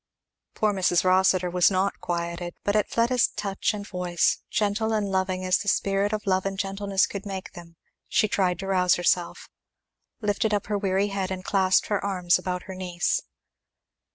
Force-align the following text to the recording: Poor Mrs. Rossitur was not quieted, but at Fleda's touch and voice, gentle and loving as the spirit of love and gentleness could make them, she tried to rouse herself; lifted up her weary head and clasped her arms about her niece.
Poor 0.55 0.73
Mrs. 0.73 1.03
Rossitur 1.03 1.51
was 1.51 1.69
not 1.69 1.99
quieted, 1.99 2.55
but 2.63 2.75
at 2.75 2.89
Fleda's 2.89 3.27
touch 3.27 3.71
and 3.71 3.87
voice, 3.87 4.39
gentle 4.49 4.93
and 4.93 5.11
loving 5.11 5.45
as 5.45 5.59
the 5.59 5.67
spirit 5.67 6.11
of 6.11 6.25
love 6.25 6.43
and 6.43 6.57
gentleness 6.57 7.05
could 7.05 7.23
make 7.23 7.51
them, 7.51 7.75
she 8.07 8.27
tried 8.27 8.57
to 8.57 8.65
rouse 8.65 8.95
herself; 8.95 9.47
lifted 10.19 10.55
up 10.55 10.65
her 10.65 10.77
weary 10.79 11.09
head 11.09 11.29
and 11.29 11.43
clasped 11.45 11.85
her 11.89 12.03
arms 12.03 12.39
about 12.39 12.63
her 12.63 12.73
niece. 12.73 13.21